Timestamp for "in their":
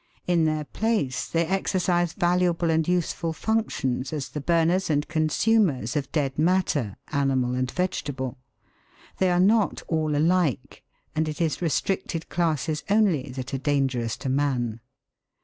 0.25-0.63